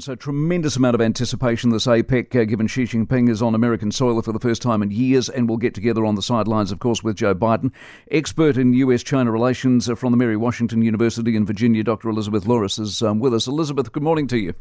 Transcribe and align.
So, 0.00 0.14
tremendous 0.14 0.76
amount 0.76 0.94
of 0.94 1.00
anticipation 1.00 1.70
this 1.70 1.88
APEC, 1.88 2.36
uh, 2.36 2.44
given 2.44 2.68
Xi 2.68 2.84
Jinping 2.84 3.28
is 3.28 3.42
on 3.42 3.56
American 3.56 3.90
soil 3.90 4.22
for 4.22 4.32
the 4.32 4.38
first 4.38 4.62
time 4.62 4.80
in 4.80 4.92
years 4.92 5.28
and 5.28 5.48
will 5.48 5.56
get 5.56 5.74
together 5.74 6.06
on 6.06 6.14
the 6.14 6.22
sidelines, 6.22 6.70
of 6.70 6.78
course, 6.78 7.02
with 7.02 7.16
Joe 7.16 7.34
Biden. 7.34 7.72
Expert 8.12 8.56
in 8.56 8.72
US 8.74 9.02
China 9.02 9.32
relations 9.32 9.90
uh, 9.90 9.96
from 9.96 10.12
the 10.12 10.16
Mary 10.16 10.36
Washington 10.36 10.82
University 10.82 11.34
in 11.34 11.44
Virginia, 11.44 11.82
Dr. 11.82 12.10
Elizabeth 12.10 12.46
Larus, 12.46 12.78
is 12.78 13.02
um, 13.02 13.18
with 13.18 13.34
us. 13.34 13.48
Elizabeth, 13.48 13.90
good 13.90 14.04
morning 14.04 14.28
to 14.28 14.38
you. 14.38 14.54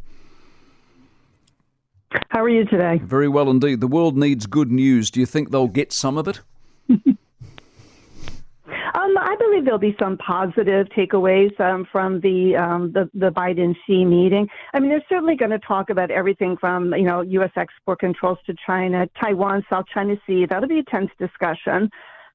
How 2.29 2.41
are 2.41 2.49
you 2.49 2.65
today? 2.65 2.99
Very 3.03 3.27
well 3.27 3.51
indeed. 3.51 3.79
The 3.79 3.87
world 3.87 4.17
needs 4.17 4.47
good 4.47 4.71
news. 4.71 5.11
Do 5.11 5.19
you 5.19 5.27
think 5.27 5.51
they'll 5.51 5.67
get 5.67 5.93
some 5.93 6.17
of 6.17 6.27
it? 6.27 6.41
I 9.27 9.35
believe 9.35 9.65
there'll 9.65 9.77
be 9.77 9.95
some 9.99 10.17
positive 10.17 10.87
takeaways 10.97 11.59
um, 11.59 11.85
from 11.91 12.21
the, 12.21 12.55
um, 12.55 12.93
the 12.93 13.09
the 13.13 13.29
Biden 13.29 13.75
Xi 13.85 14.05
meeting. 14.05 14.47
I 14.73 14.79
mean, 14.79 14.89
they're 14.89 15.03
certainly 15.09 15.35
going 15.35 15.51
to 15.51 15.59
talk 15.59 15.89
about 15.89 16.11
everything 16.11 16.55
from 16.55 16.93
you 16.93 17.03
know 17.03 17.19
U.S. 17.19 17.51
export 17.57 17.99
controls 17.99 18.37
to 18.45 18.55
China, 18.65 19.05
Taiwan, 19.21 19.65
South 19.69 19.83
China 19.93 20.15
Sea. 20.25 20.45
That'll 20.49 20.69
be 20.69 20.79
a 20.79 20.83
tense 20.83 21.11
discussion. 21.19 21.89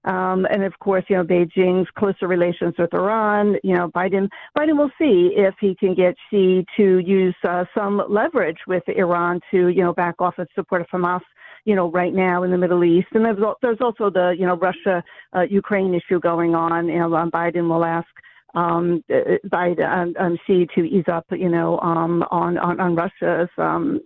Um, 0.04 0.46
and 0.50 0.64
of 0.64 0.78
course, 0.80 1.04
you 1.08 1.16
know, 1.16 1.24
Beijing's 1.24 1.88
closer 1.96 2.26
relations 2.26 2.74
with 2.78 2.92
Iran. 2.92 3.56
You 3.62 3.76
know, 3.76 3.88
Biden 3.88 4.28
Biden 4.56 4.76
will 4.76 4.90
see 4.98 5.32
if 5.36 5.54
he 5.60 5.74
can 5.74 5.94
get 5.94 6.16
Xi 6.30 6.66
to 6.76 6.98
use 6.98 7.36
uh, 7.44 7.64
some 7.74 8.02
leverage 8.08 8.58
with 8.66 8.82
Iran 8.88 9.40
to 9.50 9.68
you 9.68 9.82
know 9.82 9.92
back 9.92 10.16
off 10.20 10.38
its 10.38 10.52
support 10.54 10.80
of 10.80 10.88
Hamas 10.88 11.20
you 11.64 11.76
know, 11.76 11.90
right 11.90 12.12
now 12.12 12.42
in 12.42 12.50
the 12.50 12.58
Middle 12.58 12.84
East. 12.84 13.08
And 13.12 13.24
there's, 13.24 13.38
there's 13.62 13.80
also 13.80 14.10
the, 14.10 14.34
you 14.38 14.46
know, 14.46 14.56
Russia 14.56 15.02
uh, 15.34 15.42
Ukraine 15.42 15.94
issue 15.94 16.18
going 16.18 16.54
on. 16.54 16.88
You 16.88 16.98
know, 16.98 17.08
Biden 17.32 17.68
will 17.68 17.84
ask 17.84 18.08
um, 18.54 19.02
uh, 19.10 19.38
Biden 19.46 19.88
um, 19.88 20.14
um, 20.18 20.38
Xi 20.46 20.66
to 20.74 20.82
ease 20.82 21.04
up, 21.10 21.26
you 21.30 21.48
know, 21.48 21.78
um, 21.80 22.24
on, 22.30 22.58
on, 22.58 22.80
on 22.80 22.94
Russia's, 22.94 23.48
um, 23.58 24.00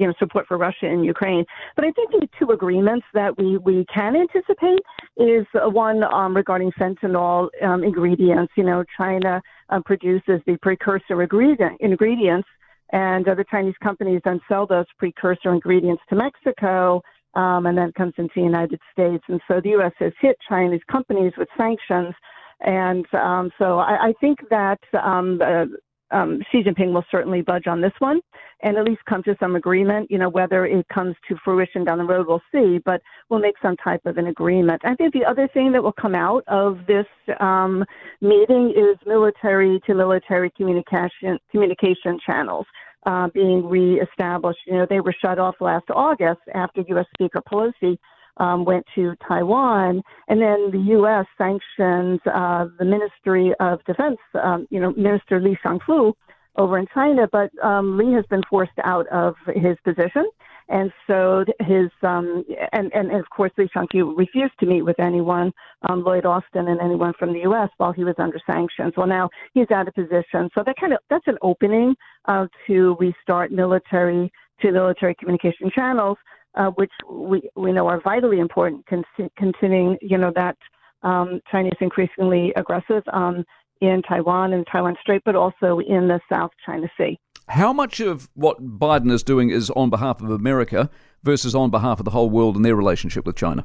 you 0.00 0.06
know, 0.06 0.14
support 0.18 0.46
for 0.48 0.56
Russia 0.56 0.86
and 0.86 1.04
Ukraine. 1.04 1.44
But 1.76 1.84
I 1.84 1.92
think 1.92 2.10
the 2.10 2.28
two 2.38 2.50
agreements 2.50 3.06
that 3.14 3.36
we, 3.38 3.58
we 3.58 3.84
can 3.94 4.16
anticipate 4.16 4.80
is 5.16 5.46
one 5.54 6.02
um, 6.04 6.34
regarding 6.34 6.72
fentanyl 6.72 7.48
um, 7.62 7.84
ingredients. 7.84 8.52
You 8.56 8.64
know, 8.64 8.84
China 8.96 9.42
uh, 9.68 9.80
produces 9.84 10.40
the 10.46 10.56
precursor 10.62 11.22
ingredient, 11.22 11.76
ingredients 11.80 12.48
and 12.92 13.28
other 13.28 13.44
Chinese 13.48 13.74
companies 13.82 14.20
then 14.24 14.40
sell 14.48 14.66
those 14.66 14.86
precursor 14.98 15.52
ingredients 15.54 16.02
to 16.08 16.16
Mexico, 16.16 17.00
um, 17.34 17.66
and 17.66 17.78
then 17.78 17.92
comes 17.92 18.12
into 18.18 18.32
the 18.34 18.42
United 18.42 18.80
States. 18.92 19.22
And 19.28 19.40
so 19.46 19.60
the 19.60 19.70
U.S. 19.70 19.92
has 19.98 20.12
hit 20.20 20.36
Chinese 20.48 20.80
companies 20.90 21.32
with 21.36 21.48
sanctions. 21.56 22.14
And 22.60 23.06
um, 23.14 23.50
so 23.58 23.78
I, 23.78 24.08
I, 24.08 24.12
think 24.20 24.38
that 24.50 24.80
um, 25.02 25.40
uh, 25.40 25.64
um, 26.10 26.40
Xi 26.50 26.62
Jinping 26.62 26.92
will 26.92 27.04
certainly 27.10 27.42
budge 27.42 27.66
on 27.66 27.80
this 27.80 27.92
one 27.98 28.20
and 28.62 28.76
at 28.76 28.84
least 28.84 29.00
come 29.08 29.22
to 29.24 29.36
some 29.40 29.56
agreement. 29.56 30.10
You 30.10 30.18
know, 30.18 30.28
whether 30.28 30.66
it 30.66 30.86
comes 30.88 31.16
to 31.28 31.36
fruition 31.44 31.84
down 31.84 31.98
the 31.98 32.04
road, 32.04 32.26
we'll 32.26 32.42
see, 32.52 32.78
but 32.84 33.00
we'll 33.28 33.40
make 33.40 33.56
some 33.62 33.76
type 33.76 34.04
of 34.06 34.18
an 34.18 34.26
agreement. 34.26 34.82
I 34.84 34.94
think 34.94 35.12
the 35.12 35.24
other 35.24 35.48
thing 35.48 35.72
that 35.72 35.82
will 35.82 35.92
come 35.92 36.14
out 36.14 36.44
of 36.48 36.78
this 36.86 37.06
um, 37.40 37.84
meeting 38.20 38.74
is 38.76 38.96
military 39.06 39.80
to 39.86 39.94
military 39.94 40.50
communication 40.50 41.38
communication 41.50 42.18
channels. 42.24 42.66
Uh, 43.06 43.28
being 43.32 43.66
reestablished. 43.66 44.58
You 44.66 44.74
know, 44.74 44.86
they 44.86 45.00
were 45.00 45.14
shut 45.24 45.38
off 45.38 45.54
last 45.58 45.86
August 45.88 46.42
after 46.52 46.84
U.S. 46.86 47.06
Speaker 47.14 47.40
Pelosi 47.40 47.96
um, 48.40 48.64
went 48.64 48.84
to 48.94 49.14
Taiwan, 49.28 50.02
and 50.28 50.40
then 50.40 50.70
the 50.72 50.82
U.S. 50.96 51.26
sanctions 51.38 52.20
uh, 52.26 52.66
the 52.78 52.84
Ministry 52.84 53.52
of 53.60 53.84
Defense, 53.84 54.18
um, 54.42 54.66
you 54.70 54.80
know, 54.80 54.92
Minister 54.92 55.40
Li 55.40 55.56
Shangfu 55.64 56.14
over 56.56 56.78
in 56.78 56.86
China, 56.92 57.28
but 57.30 57.50
um, 57.62 57.96
Li 57.96 58.12
has 58.14 58.24
been 58.26 58.42
forced 58.50 58.72
out 58.82 59.06
of 59.08 59.34
his 59.54 59.76
position. 59.84 60.28
And 60.68 60.92
so 61.06 61.44
his 61.60 61.90
um, 62.02 62.44
and, 62.72 62.92
and, 62.94 63.12
of 63.12 63.28
course 63.30 63.50
Li 63.58 63.68
Shangfu 63.74 64.16
refused 64.16 64.54
to 64.60 64.66
meet 64.66 64.82
with 64.82 64.98
anyone, 65.00 65.52
um, 65.88 66.04
Lloyd 66.04 66.24
Austin 66.24 66.68
and 66.68 66.80
anyone 66.80 67.12
from 67.18 67.32
the 67.32 67.40
U.S. 67.40 67.70
while 67.78 67.92
he 67.92 68.04
was 68.04 68.14
under 68.18 68.40
sanctions. 68.48 68.92
Well, 68.96 69.08
now 69.08 69.30
he's 69.52 69.70
out 69.72 69.88
of 69.88 69.94
position, 69.94 70.48
so 70.54 70.62
that 70.64 70.76
kind 70.80 70.92
of 70.92 71.00
that's 71.10 71.26
an 71.26 71.38
opening 71.42 71.96
uh, 72.26 72.46
to 72.68 72.96
restart 73.00 73.50
military 73.50 74.32
to 74.62 74.70
military 74.70 75.14
communication 75.16 75.70
channels 75.74 76.18
uh, 76.54 76.70
which 76.70 76.92
we, 77.08 77.48
we 77.56 77.72
know 77.72 77.86
are 77.86 78.00
vitally 78.00 78.40
important, 78.40 78.86
con- 78.86 79.04
continuing, 79.36 79.96
you 80.00 80.18
know, 80.18 80.32
that 80.34 80.56
um, 81.02 81.40
China 81.50 81.68
is 81.68 81.78
increasingly 81.80 82.52
aggressive 82.56 83.02
um, 83.12 83.44
in 83.80 84.02
Taiwan 84.02 84.52
and 84.52 84.66
Taiwan 84.70 84.96
Strait, 85.00 85.22
but 85.24 85.34
also 85.34 85.78
in 85.78 86.08
the 86.08 86.20
South 86.30 86.50
China 86.64 86.88
Sea. 86.98 87.18
How 87.48 87.72
much 87.72 88.00
of 88.00 88.28
what 88.34 88.78
Biden 88.78 89.10
is 89.10 89.22
doing 89.22 89.50
is 89.50 89.70
on 89.70 89.90
behalf 89.90 90.20
of 90.20 90.30
America 90.30 90.90
versus 91.22 91.54
on 91.54 91.70
behalf 91.70 91.98
of 91.98 92.04
the 92.04 92.10
whole 92.10 92.30
world 92.30 92.56
and 92.56 92.64
their 92.64 92.76
relationship 92.76 93.26
with 93.26 93.36
China? 93.36 93.64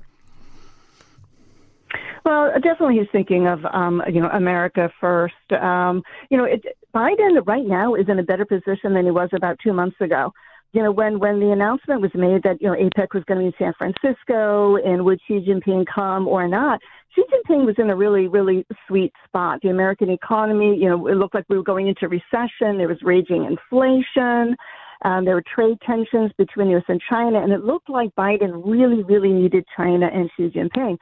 Well, 2.23 2.51
definitely 2.55 2.97
he's 2.97 3.07
thinking 3.11 3.45
of, 3.45 3.63
um, 3.65 4.01
you 4.11 4.19
know, 4.19 4.29
America 4.29 4.89
first. 4.99 5.35
Um, 5.51 6.01
you 6.31 6.37
know, 6.37 6.45
it, 6.45 6.65
Biden 6.95 7.45
right 7.45 7.65
now 7.65 7.93
is 7.93 8.09
in 8.09 8.17
a 8.17 8.23
better 8.23 8.45
position 8.45 8.95
than 8.95 9.05
he 9.05 9.11
was 9.11 9.29
about 9.31 9.59
two 9.63 9.73
months 9.73 9.97
ago 10.01 10.31
you 10.75 10.83
know, 10.83 10.91
when, 10.91 11.19
when 11.19 11.39
the 11.39 11.51
announcement 11.51 12.01
was 12.01 12.11
made 12.13 12.43
that, 12.43 12.57
you 12.59 12.67
know, 12.67 12.75
APEC 12.75 13.13
was 13.13 13.23
going 13.23 13.39
to 13.39 13.43
be 13.43 13.45
in 13.45 13.53
San 13.57 13.73
Francisco 13.77 14.75
and 14.75 15.05
would 15.05 15.21
Xi 15.25 15.39
Jinping 15.39 15.85
come 15.87 16.27
or 16.27 16.49
not, 16.49 16.81
Xi 17.15 17.21
Jinping 17.21 17.65
was 17.65 17.75
in 17.77 17.89
a 17.89 17.95
really, 17.95 18.27
really 18.27 18.65
sweet 18.85 19.13
spot. 19.25 19.59
The 19.63 19.69
American 19.69 20.09
economy, 20.09 20.75
you 20.77 20.89
know, 20.89 21.07
it 21.07 21.15
looked 21.15 21.33
like 21.33 21.45
we 21.47 21.55
were 21.55 21.63
going 21.63 21.87
into 21.87 22.09
recession. 22.09 22.77
There 22.77 22.89
was 22.89 22.97
raging 23.03 23.45
inflation. 23.45 24.57
Um, 25.05 25.23
there 25.23 25.35
were 25.35 25.43
trade 25.55 25.77
tensions 25.85 26.31
between 26.37 26.67
the 26.67 26.71
U.S. 26.73 26.83
and 26.89 27.01
China, 27.09 27.41
and 27.41 27.53
it 27.53 27.63
looked 27.63 27.89
like 27.89 28.09
Biden 28.17 28.61
really, 28.65 29.01
really 29.03 29.31
needed 29.31 29.63
China 29.77 30.09
and 30.13 30.29
Xi 30.35 30.49
Jinping. 30.49 30.97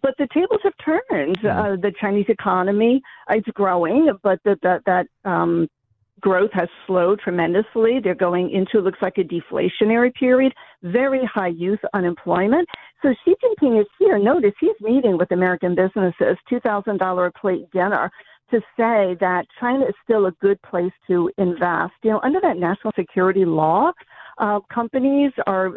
But 0.00 0.14
the 0.18 0.26
tables 0.34 0.60
have 0.64 0.72
turned. 0.84 1.38
Mm-hmm. 1.38 1.46
Uh, 1.46 1.76
the 1.76 1.92
Chinese 2.00 2.26
economy 2.28 3.00
is 3.32 3.44
growing, 3.54 4.10
but 4.24 4.40
that 4.44 4.58
that 4.62 4.82
that 4.86 5.06
um, 5.24 5.68
growth 6.22 6.50
has 6.52 6.68
slowed 6.86 7.20
tremendously. 7.20 8.00
They're 8.02 8.14
going 8.14 8.50
into 8.50 8.80
looks 8.80 9.00
like 9.02 9.18
a 9.18 9.24
deflationary 9.24 10.14
period, 10.14 10.54
very 10.82 11.24
high 11.26 11.48
youth 11.48 11.80
unemployment. 11.92 12.66
So 13.02 13.14
Xi 13.24 13.34
Jinping 13.42 13.80
is 13.80 13.86
here. 13.98 14.18
Notice 14.18 14.52
he's 14.60 14.70
meeting 14.80 15.18
with 15.18 15.32
American 15.32 15.74
businesses, 15.74 16.36
$2,000 16.50 17.26
a 17.26 17.32
plate 17.38 17.70
dinner 17.72 18.10
to 18.52 18.60
say 18.76 19.16
that 19.20 19.44
China 19.58 19.84
is 19.86 19.94
still 20.04 20.26
a 20.26 20.32
good 20.40 20.60
place 20.62 20.92
to 21.08 21.30
invest. 21.38 21.94
You 22.02 22.10
know, 22.10 22.20
under 22.22 22.40
that 22.42 22.58
national 22.58 22.92
security 22.96 23.44
law, 23.44 23.92
uh, 24.38 24.60
companies 24.72 25.32
are 25.46 25.70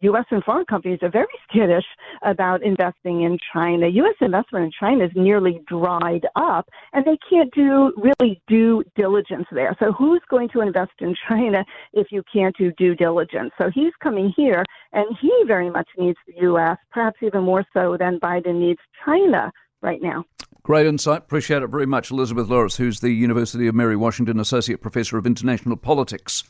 U.S. 0.00 0.24
and 0.30 0.42
foreign 0.44 0.64
companies 0.66 1.00
are 1.02 1.10
very 1.10 1.26
skittish 1.48 1.84
about 2.22 2.62
investing 2.62 3.22
in 3.22 3.38
China. 3.52 3.88
U.S. 3.88 4.14
investment 4.20 4.66
in 4.66 4.70
China 4.78 5.04
is 5.04 5.10
nearly 5.14 5.60
dried 5.66 6.26
up, 6.36 6.68
and 6.92 7.04
they 7.04 7.18
can't 7.28 7.52
do 7.52 7.92
really 7.96 8.40
due 8.46 8.84
diligence 8.96 9.46
there. 9.52 9.76
So, 9.78 9.92
who's 9.92 10.22
going 10.30 10.48
to 10.50 10.60
invest 10.60 10.92
in 11.00 11.14
China 11.28 11.64
if 11.92 12.08
you 12.10 12.22
can't 12.32 12.56
do 12.56 12.72
due 12.72 12.94
diligence? 12.94 13.50
So, 13.58 13.70
he's 13.74 13.92
coming 14.02 14.32
here, 14.36 14.64
and 14.92 15.06
he 15.20 15.32
very 15.46 15.70
much 15.70 15.88
needs 15.96 16.18
the 16.26 16.34
U.S., 16.42 16.78
perhaps 16.92 17.18
even 17.22 17.42
more 17.42 17.64
so 17.72 17.96
than 17.98 18.20
Biden 18.20 18.60
needs 18.60 18.80
China 19.04 19.50
right 19.82 20.02
now. 20.02 20.24
Great 20.62 20.86
insight. 20.86 21.18
Appreciate 21.18 21.62
it 21.62 21.68
very 21.68 21.86
much, 21.86 22.10
Elizabeth 22.10 22.48
Larus, 22.48 22.76
who's 22.76 23.00
the 23.00 23.10
University 23.10 23.66
of 23.68 23.74
Mary 23.74 23.96
Washington 23.96 24.38
Associate 24.38 24.80
Professor 24.80 25.16
of 25.16 25.24
International 25.24 25.76
Politics, 25.76 26.44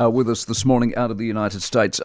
uh, 0.00 0.10
with 0.10 0.28
us 0.28 0.44
this 0.44 0.64
morning 0.64 0.94
out 0.96 1.10
of 1.10 1.18
the 1.18 1.26
United 1.26 1.62
States. 1.62 2.00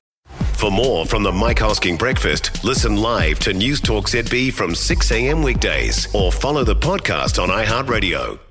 For 0.53 0.71
more 0.71 1.05
from 1.05 1.23
the 1.23 1.31
Mike 1.31 1.57
Hosking 1.57 1.97
Breakfast, 1.97 2.63
listen 2.63 2.95
live 2.95 3.39
to 3.39 3.53
News 3.53 3.81
Talk 3.81 4.07
ZB 4.07 4.53
from 4.53 4.75
6 4.75 5.11
a.m. 5.11 5.41
weekdays 5.41 6.13
or 6.13 6.31
follow 6.31 6.63
the 6.63 6.75
podcast 6.75 7.41
on 7.41 7.49
iHeartRadio. 7.49 8.50